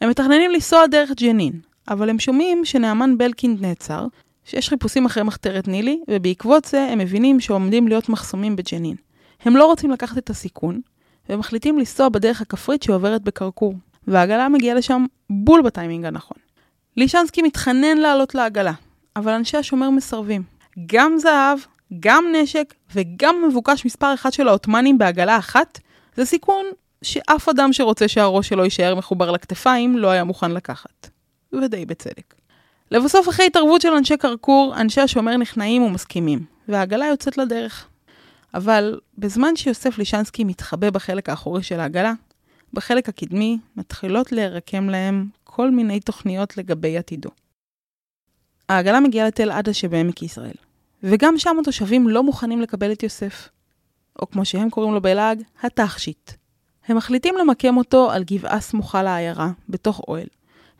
הם 0.00 0.10
מתכננים 0.10 0.50
לנסוע 0.50 0.86
דרך 0.86 1.10
ג'נין, 1.10 1.60
אבל 1.88 2.10
הם 2.10 2.18
שומעים 2.18 2.64
שנעמן 2.64 3.18
בלקינד 3.18 3.60
נעצר, 3.60 4.06
שיש 4.44 4.68
חיפושים 4.68 5.06
אחרי 5.06 5.22
מחתרת 5.22 5.68
נילי, 5.68 6.00
ובעקבות 6.10 6.64
זה 6.64 6.88
הם 6.90 6.98
מבינים 6.98 7.40
שעומדים 7.40 7.88
להיות 7.88 8.08
מחסומים 8.08 8.56
בג'נין. 8.56 9.03
הם 9.44 9.56
לא 9.56 9.66
רוצים 9.66 9.90
לקחת 9.90 10.18
את 10.18 10.30
הסיכון, 10.30 10.80
והם 11.28 11.38
מחליטים 11.38 11.78
לנסוע 11.78 12.08
בדרך 12.08 12.40
הכפרית 12.40 12.82
שעוברת 12.82 13.22
בקרקור, 13.22 13.74
והעגלה 14.08 14.48
מגיעה 14.48 14.76
לשם 14.76 15.04
בול 15.30 15.62
בטיימינג 15.62 16.04
הנכון. 16.04 16.36
לישנסקי 16.96 17.42
מתחנן 17.42 17.98
לעלות 17.98 18.34
לעגלה, 18.34 18.72
אבל 19.16 19.32
אנשי 19.32 19.56
השומר 19.56 19.90
מסרבים. 19.90 20.42
גם 20.86 21.18
זהב, 21.18 21.58
גם 22.00 22.24
נשק 22.32 22.74
וגם 22.94 23.44
מבוקש 23.48 23.84
מספר 23.84 24.14
אחד 24.14 24.32
של 24.32 24.48
העות'מאנים 24.48 24.98
בעגלה 24.98 25.38
אחת, 25.38 25.80
זה 26.16 26.24
סיכון 26.24 26.66
שאף 27.02 27.48
אדם 27.48 27.72
שרוצה 27.72 28.08
שהראש 28.08 28.48
שלו 28.48 28.64
יישאר 28.64 28.94
מחובר 28.94 29.30
לכתפיים 29.30 29.98
לא 29.98 30.08
היה 30.08 30.24
מוכן 30.24 30.50
לקחת. 30.50 31.08
ודי 31.52 31.86
בצדק. 31.86 32.34
לבסוף, 32.90 33.28
אחרי 33.28 33.46
התערבות 33.46 33.80
של 33.80 33.92
אנשי 33.92 34.16
קרקור, 34.16 34.74
אנשי 34.76 35.00
השומר 35.00 35.36
נכנעים 35.36 35.82
ומסכימים, 35.82 36.44
והעגלה 36.68 37.06
יוצאת 37.06 37.38
לדרך. 37.38 37.88
אבל 38.54 39.00
בזמן 39.18 39.56
שיוסף 39.56 39.98
לישנסקי 39.98 40.44
מתחבא 40.44 40.90
בחלק 40.90 41.28
האחורי 41.28 41.62
של 41.62 41.80
העגלה, 41.80 42.12
בחלק 42.72 43.08
הקדמי 43.08 43.58
מתחילות 43.76 44.32
להירקם 44.32 44.88
להם 44.88 45.28
כל 45.44 45.70
מיני 45.70 46.00
תוכניות 46.00 46.56
לגבי 46.56 46.98
עתידו. 46.98 47.30
העגלה 48.68 49.00
מגיעה 49.00 49.26
לתל 49.26 49.50
עדה 49.50 49.74
שבעמק 49.74 50.22
יזרעאל, 50.22 50.54
וגם 51.02 51.38
שם 51.38 51.56
התושבים 51.60 52.08
לא 52.08 52.22
מוכנים 52.22 52.60
לקבל 52.60 52.92
את 52.92 53.02
יוסף, 53.02 53.48
או 54.18 54.30
כמו 54.30 54.44
שהם 54.44 54.70
קוראים 54.70 54.94
לו 54.94 55.00
בלעג, 55.02 55.42
התכשיט. 55.62 56.30
הם 56.88 56.96
מחליטים 56.96 57.34
למקם 57.40 57.76
אותו 57.76 58.10
על 58.10 58.24
גבעה 58.24 58.60
סמוכה 58.60 59.02
לעיירה, 59.02 59.50
בתוך 59.68 60.00
אוהל, 60.08 60.26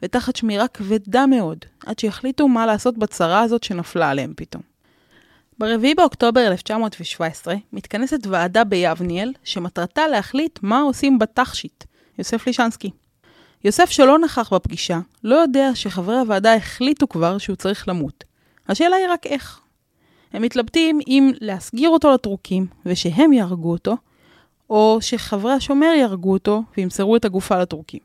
ותחת 0.02 0.37
שמירה 0.37 0.69
כבדה 0.69 1.26
מאוד, 1.26 1.59
עד 1.87 1.99
שיחליטו 1.99 2.49
מה 2.49 2.66
לעשות 2.66 2.99
בצרה 2.99 3.40
הזאת 3.40 3.62
שנפלה 3.62 4.11
עליהם 4.11 4.33
פתאום. 4.37 4.74
ב-4 5.58 5.94
באוקטובר 5.96 6.46
1917 6.46 7.54
מתכנסת 7.73 8.26
ועדה 8.26 8.64
ביבניאל, 8.64 9.32
שמטרתה 9.44 10.08
להחליט 10.08 10.58
מה 10.62 10.80
עושים 10.80 11.18
בתכשיט, 11.18 11.84
יוסף 12.18 12.46
לישנסקי. 12.46 12.90
יוסף 13.64 13.90
שלא 13.90 14.18
נכח 14.18 14.52
בפגישה, 14.52 14.99
לא 15.25 15.34
יודע 15.34 15.70
שחברי 15.75 16.18
הוועדה 16.18 16.54
החליטו 16.54 17.08
כבר 17.08 17.38
שהוא 17.38 17.56
צריך 17.56 17.88
למות. 17.88 18.25
השאלה 18.68 18.96
היא 18.96 19.06
רק 19.11 19.26
איך. 19.26 19.61
הם 20.32 20.42
מתלבטים 20.42 21.00
אם 21.06 21.32
להסגיר 21.40 21.90
אותו 21.90 22.11
לטורקים 22.11 22.66
ושהם 22.87 23.32
יהרגו 23.32 23.73
אותו, 23.73 23.96
או 24.70 24.99
שחברי 25.00 25.52
השומר 25.52 25.92
יהרגו 25.99 26.32
אותו 26.32 26.62
וימסרו 26.76 27.16
את 27.16 27.25
הגופה 27.25 27.58
לטורקים. 27.58 28.00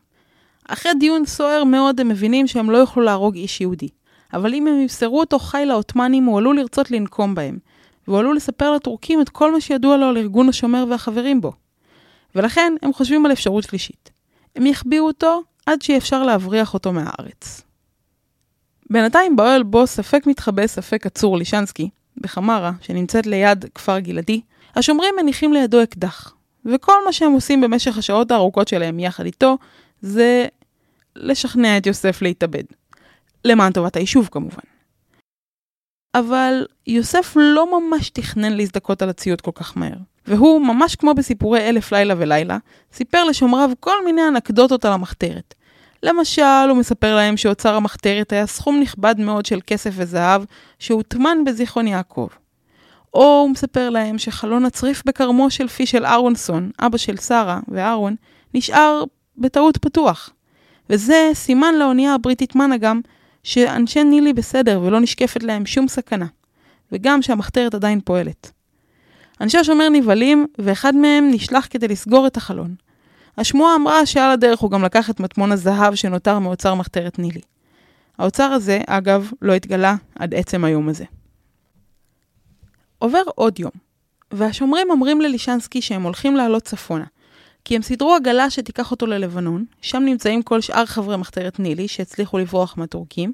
אחרי 0.68 0.92
דיון 1.00 1.26
סוער 1.26 1.64
מאוד 1.64 2.00
הם 2.00 2.08
מבינים 2.08 2.48
שהם 2.48 2.70
לא 2.70 2.78
יוכלו 2.78 3.04
להרוג 3.04 3.36
איש 3.36 3.62
יהודי. 3.62 3.88
אבל 4.34 4.54
אם 4.54 4.68
הם 4.68 4.82
ימסרו 4.82 5.20
אותו 5.20 5.40
חי 5.40 5.64
לעות'מאנים, 5.66 6.26
הוא 6.26 6.38
עלול 6.38 6.60
לרצות 6.60 6.92
לנקום 6.92 7.36
בהם, 7.36 7.58
והוא 8.08 8.20
עלול 8.20 8.36
לספר 8.36 8.72
לטורקים 8.72 9.22
את 9.22 9.30
כל 9.30 9.52
מה 9.52 9.62
שידוע 9.62 9.98
לו 9.98 10.06
על 10.06 10.18
ארגון 10.18 10.50
השומר 10.50 10.86
והחברים 10.90 11.42
בו. 11.42 11.52
ולכן 12.36 12.74
הם 12.82 12.94
חושבים 12.94 13.26
על 13.26 13.32
אפשרות 13.32 13.64
שלישית. 13.64 14.10
הם 14.56 14.66
יחביאו 14.66 15.08
אותו 15.08 15.42
עד 15.66 15.82
שיהיה 15.82 15.98
אפשר 15.98 16.24
להבריח 16.24 16.74
אותו 16.74 16.94
מהארץ. 16.94 17.62
בינתיים 18.90 19.36
באוהל 19.36 19.64
בו 19.64 19.88
ספק 19.88 20.24
מתחבא 20.26 20.68
ספק 20.68 21.06
עצור 21.06 21.38
לישנסקי, 21.38 21.90
בחמרה, 22.18 22.72
שנמצאת 22.82 23.28
ליד 23.28 23.66
כפר 23.76 24.00
גלעדי, 24.00 24.42
השומרים 24.76 25.16
מניחים 25.22 25.54
לידו 25.54 25.84
אקדח, 25.84 26.34
וכל 26.66 27.06
מה 27.06 27.14
שהם 27.14 27.32
עושים 27.32 27.62
במשך 27.62 27.98
השעות 27.98 28.32
הארוכות 28.32 28.68
שלהם 28.68 29.00
יחד 29.00 29.26
איתו, 29.26 29.58
זה 30.02 30.46
לשכנע 31.16 31.78
את 31.78 31.86
יוסף 31.86 32.22
להתאבד. 32.22 32.64
למען 33.46 33.72
טובת 33.72 33.96
היישוב 33.96 34.30
כמובן. 34.32 34.64
אבל 36.16 36.66
יוסף 36.88 37.34
לא 37.36 37.80
ממש 37.80 38.10
תכנן 38.10 38.54
להזדכות 38.54 39.02
על 39.02 39.10
הציוד 39.10 39.42
כל 39.42 39.52
כך 39.56 39.78
מהר. 39.78 39.98
והוא, 40.28 40.62
ממש 40.62 40.96
כמו 40.96 41.14
בסיפורי 41.14 41.70
אלף 41.70 41.92
לילה 41.92 42.14
ולילה, 42.18 42.58
סיפר 42.94 43.24
לשומריו 43.24 43.70
כל 43.80 44.06
מיני 44.06 44.28
אנקדוטות 44.28 44.86
על 44.86 44.94
המחתרת. 44.94 45.54
למשל, 46.04 46.70
הוא 46.70 46.78
מספר 46.78 47.16
להם 47.16 47.38
שאוצר 47.38 47.76
המחתרת 47.76 48.32
היה 48.32 48.48
סכום 48.48 48.80
נכבד 48.80 49.16
מאוד 49.20 49.46
של 49.46 49.60
כסף 49.68 49.92
וזהב 49.94 50.44
שהוטמן 50.80 51.38
בזיכרון 51.46 51.88
יעקב. 51.88 52.28
או 53.14 53.24
הוא 53.42 53.50
מספר 53.50 53.90
להם 53.90 54.18
שחלון 54.18 54.66
הצריף 54.66 55.04
בכרמו 55.06 55.50
של 55.50 55.68
פישל 55.68 56.06
אהרונסון, 56.06 56.72
אבא 56.80 56.98
של 56.98 57.18
שרה 57.18 57.60
ואהרון, 57.68 58.16
נשאר 58.54 59.04
בטעות 59.38 59.78
פתוח. 59.78 60.30
וזה 60.90 61.32
סימן 61.34 61.76
לאונייה 61.76 62.14
הבריטית 62.14 62.56
מנאגם 62.56 63.02
שאנשי 63.50 64.04
נילי 64.04 64.34
בסדר 64.34 64.82
ולא 64.84 65.00
נשקפת 65.00 65.44
להם 65.44 65.66
שום 65.66 65.88
סכנה, 65.88 66.26
וגם 66.92 67.22
שהמחתרת 67.22 67.74
עדיין 67.74 68.02
פועלת. 68.02 68.52
אנשי 69.42 69.58
השומר 69.58 69.90
נבהלים, 69.90 70.48
ואחד 70.58 70.96
מהם 70.96 71.32
נשלח 71.32 71.68
כדי 71.70 71.88
לסגור 71.88 72.28
את 72.28 72.38
החלון. 72.38 72.76
השמועה 73.38 73.76
אמרה 73.76 74.06
שעל 74.06 74.32
הדרך 74.32 74.60
הוא 74.60 74.72
גם 74.72 74.84
לקח 74.84 75.10
את 75.10 75.20
מטמון 75.20 75.52
הזהב 75.52 75.96
שנותר 75.96 76.40
מאוצר 76.40 76.76
מחתרת 76.76 77.20
נילי. 77.20 77.42
האוצר 78.18 78.44
הזה, 78.44 78.80
אגב, 78.88 79.32
לא 79.42 79.54
התגלה 79.54 79.96
עד 80.20 80.34
עצם 80.34 80.64
היום 80.64 80.90
הזה. 80.90 81.06
עובר 83.00 83.24
עוד 83.36 83.60
יום, 83.60 83.72
והשומרים 84.32 84.88
אומרים 84.90 85.22
ללישנסקי 85.22 85.82
שהם 85.82 86.04
הולכים 86.04 86.36
לעלות 86.36 86.64
צפונה, 86.64 87.06
כי 87.66 87.76
הם 87.76 87.82
סידרו 87.82 88.16
עגלה 88.16 88.50
שתיקח 88.50 88.92
אותו 88.92 89.06
ללבנון, 89.06 89.66
שם 89.82 90.04
נמצאים 90.06 90.42
כל 90.42 90.62
שאר 90.62 90.86
חברי 90.86 91.18
מחתרת 91.18 91.60
נילי 91.60 91.88
שהצליחו 91.88 92.38
לברוח 92.38 92.78
מהטורקים, 92.78 93.34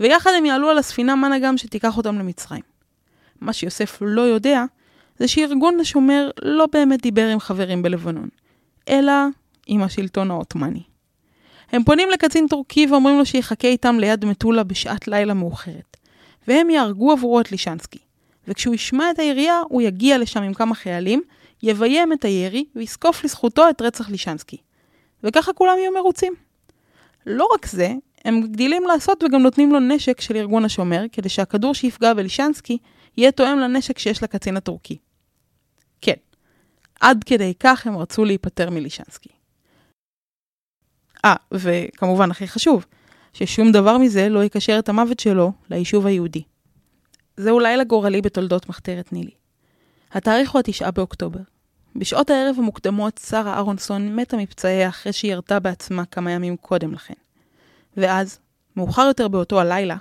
ויחד 0.00 0.30
הם 0.38 0.44
יעלו 0.44 0.68
על 0.68 0.78
הספינה 0.78 1.14
מנאגם 1.16 1.58
שתיקח 1.58 1.96
אותם 1.96 2.18
למצרים. 2.18 2.62
מה 3.40 3.52
שיוסף 3.52 3.98
לא 4.00 4.20
יודע, 4.20 4.64
זה 5.18 5.28
שארגון 5.28 5.80
השומר 5.80 6.30
לא 6.42 6.66
באמת 6.72 7.02
דיבר 7.02 7.28
עם 7.28 7.40
חברים 7.40 7.82
בלבנון, 7.82 8.28
אלא 8.88 9.12
עם 9.66 9.82
השלטון 9.82 10.30
העות'מאני. 10.30 10.82
הם 11.72 11.84
פונים 11.84 12.10
לקצין 12.10 12.46
טורקי 12.46 12.86
ואומרים 12.86 13.18
לו 13.18 13.26
שיחכה 13.26 13.68
איתם 13.68 13.98
ליד 13.98 14.24
מטולה 14.24 14.62
בשעת 14.62 15.08
לילה 15.08 15.34
מאוחרת, 15.34 15.96
והם 16.48 16.70
יהרגו 16.70 17.12
עבורו 17.12 17.40
את 17.40 17.52
לישנסקי. 17.52 17.98
וכשהוא 18.48 18.74
ישמע 18.74 19.10
את 19.10 19.18
הירייה, 19.18 19.60
הוא 19.68 19.82
יגיע 19.82 20.18
לשם 20.18 20.42
עם 20.42 20.54
כמה 20.54 20.74
חיילים, 20.74 21.22
יביים 21.62 22.12
את 22.12 22.24
הירי 22.24 22.64
ויזקוף 22.76 23.24
לזכותו 23.24 23.70
את 23.70 23.82
רצח 23.82 24.10
לישנסקי. 24.10 24.56
וככה 25.24 25.52
כולם 25.52 25.78
יהיו 25.78 25.92
מרוצים. 25.92 26.34
לא 27.26 27.48
רק 27.54 27.66
זה, 27.66 27.92
הם 28.24 28.40
גדילים 28.40 28.82
לעשות 28.82 29.22
וגם 29.22 29.42
נותנים 29.42 29.72
לו 29.72 29.80
נשק 29.80 30.20
של 30.20 30.36
ארגון 30.36 30.64
השומר, 30.64 31.04
כדי 31.12 31.28
שהכדור 31.28 31.74
שיפגע 31.74 32.14
בלישנסקי 32.14 32.78
יהיה 33.16 33.32
תואם 33.32 33.58
לנשק 33.58 33.98
שיש 33.98 34.22
לקצין 34.22 34.56
הטורקי. 34.56 34.98
כן, 36.00 36.14
עד 37.00 37.24
כדי 37.24 37.52
כך 37.60 37.86
הם 37.86 37.96
רצו 37.96 38.24
להיפטר 38.24 38.70
מלישנסקי. 38.70 39.28
אה, 41.24 41.36
וכמובן 41.52 42.30
הכי 42.30 42.48
חשוב, 42.48 42.86
ששום 43.32 43.72
דבר 43.72 43.98
מזה 43.98 44.28
לא 44.28 44.44
יקשר 44.44 44.78
את 44.78 44.88
המוות 44.88 45.20
שלו 45.20 45.52
ליישוב 45.70 46.06
היהודי. 46.06 46.42
זהו 47.36 47.60
לילה 47.60 47.84
גורלי 47.84 48.20
בתולדות 48.20 48.68
מחתרת 48.68 49.12
נילי. 49.12 49.41
התאריך 50.12 50.50
הוא 50.50 50.60
התשעה 50.60 50.90
באוקטובר. 50.90 51.40
בשעות 51.96 52.30
הערב 52.30 52.56
המוקדמות 52.58 53.20
שרה 53.26 53.54
אהרונסון 53.54 54.16
מתה 54.16 54.36
מפצעיה 54.36 54.88
אחרי 54.88 55.12
שהיא 55.12 55.32
ירתה 55.32 55.60
בעצמה 55.60 56.04
כמה 56.04 56.30
ימים 56.30 56.56
קודם 56.56 56.92
לכן. 56.92 57.14
ואז, 57.96 58.38
מאוחר 58.76 59.02
יותר 59.02 59.28
באותו 59.28 59.60
הלילה, 59.60 59.96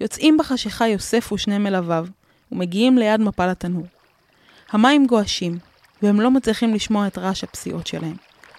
יוצאים 0.00 0.36
בחשיכה 0.38 0.88
יוסף 0.88 1.32
ושני 1.32 1.58
מלוויו, 1.58 2.06
ומגיעים 2.52 2.98
ליד 2.98 3.20
מפל 3.20 3.48
התנור. 3.48 3.86
המים 4.70 5.06
גועשים, 5.06 5.58
והם 6.02 6.20
לא 6.20 6.30
מצליחים 6.30 6.74
לשמוע 6.74 7.06
את 7.06 7.18
רעש 7.18 7.44
הפסיעות 7.44 7.86
שלהם, 7.86 8.16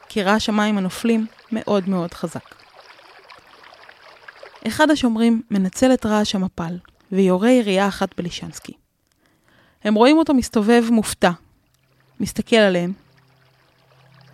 כי 0.10 0.24
רעש 0.24 0.50
המים 0.50 0.78
הנופלים 0.78 1.26
מאוד 1.52 1.90
מאוד 1.90 2.14
חזק. 2.14 2.56
אחד 4.68 4.92
השומרים 4.92 5.42
מנצל 5.52 5.94
את 5.94 6.06
רעש 6.06 6.36
המפל, 6.36 6.78
ויורה 7.12 7.52
ירייה 7.52 7.88
אחת 7.88 8.10
בלישנסקי. 8.18 8.87
הם 9.88 9.96
רואים 9.96 10.18
אותו 10.18 10.34
מסתובב 10.34 10.84
מופתע, 10.92 11.32
מסתכל 12.20 12.56
עליהם, 12.56 12.94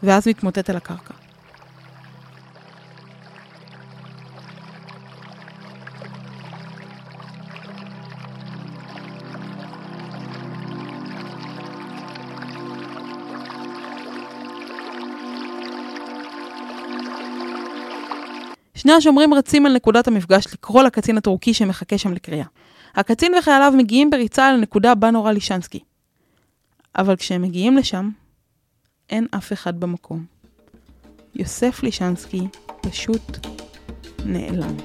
ואז 0.04 0.28
מתמוטט 0.28 0.70
על 0.70 0.76
הקרקע. 0.76 1.14
שני 18.76 18.94
השומרים 18.94 19.34
רצים 19.34 19.66
על 19.66 19.74
נקודת 19.74 20.08
המפגש 20.08 20.48
לקרוא 20.54 20.84
לקצין 20.84 21.18
הטורקי 21.18 21.54
שמחכה 21.54 21.98
שם 21.98 22.14
לקריאה. 22.14 22.46
הקצין 22.96 23.34
וחייליו 23.40 23.74
מגיעים 23.78 24.10
בריצה 24.10 24.48
על 24.48 24.56
הנקודה 24.56 24.96
בה 24.96 25.12
נורה 25.12 25.32
לישנסקי. 25.32 25.80
אבל 26.98 27.16
כשהם 27.16 27.42
מגיעים 27.42 27.78
לשם, 27.78 28.10
אין 29.10 29.28
אף 29.32 29.54
אחד 29.54 29.80
במקום. 29.80 30.26
יוסף 31.36 31.84
לישנסקי 31.84 32.42
פשוט 32.82 33.48
נעלם. 34.26 34.76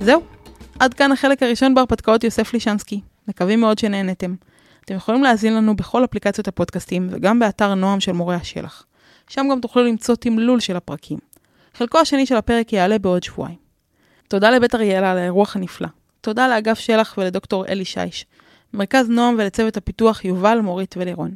זהו, 0.00 0.22
עד 0.78 0.94
כאן 0.94 1.12
החלק 1.12 1.42
הראשון 1.42 1.74
בהרפתקאות 1.74 2.24
יוסף 2.24 2.52
לישנסקי. 2.52 3.00
מקווים 3.28 3.60
מאוד 3.60 3.78
שנהנתם. 3.78 4.34
אתם 4.84 4.94
יכולים 4.94 5.22
להאזין 5.22 5.54
לנו 5.54 5.76
בכל 5.76 6.04
אפליקציות 6.04 6.48
הפודקאסטים 6.48 7.08
וגם 7.10 7.38
באתר 7.38 7.74
נועם 7.74 8.00
של 8.00 8.12
מורי 8.12 8.34
השלח. 8.34 8.86
שם 9.28 9.46
גם 9.50 9.60
תוכלו 9.60 9.84
למצוא 9.84 10.14
תמלול 10.14 10.60
של 10.60 10.76
הפרקים. 10.76 11.18
חלקו 11.74 11.98
השני 11.98 12.26
של 12.26 12.36
הפרק 12.36 12.72
יעלה 12.72 12.98
בעוד 12.98 13.22
שבועיים. 13.22 13.56
תודה 14.28 14.50
לבית 14.50 14.74
אריאלה 14.74 15.12
על 15.12 15.18
האירוח 15.18 15.56
הנפלא. 15.56 15.88
תודה 16.20 16.48
לאגף 16.48 16.78
שלח 16.78 17.14
ולדוקטור 17.18 17.66
אלי 17.66 17.84
שיש. 17.84 18.26
מרכז 18.74 19.08
נועם 19.08 19.34
ולצוות 19.38 19.76
הפיתוח 19.76 20.24
יובל, 20.24 20.60
מורית 20.60 20.94
ולירון. 20.98 21.34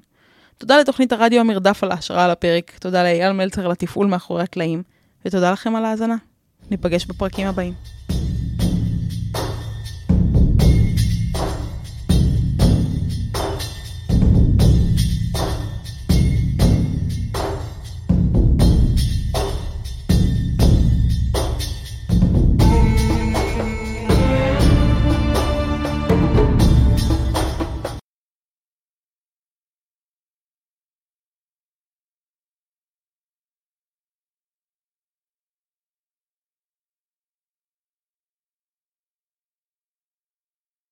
תודה 0.59 0.79
לתוכנית 0.79 1.13
הרדיו 1.13 1.41
המרדף 1.41 1.85
על 1.85 1.91
ההשראה 1.91 2.25
על 2.25 2.31
הפרק, 2.31 2.79
תודה 2.81 3.03
לאייל 3.03 3.33
מלצר 3.33 3.65
על 3.65 3.73
התפעול 3.73 4.07
מאחורי 4.07 4.43
הקלעים, 4.43 4.83
ותודה 5.25 5.53
לכם 5.53 5.77
על 5.77 5.85
ההאזנה. 5.85 6.17
ניפגש 6.71 7.07
בפרקים 7.07 7.47
הבאים. 7.47 7.94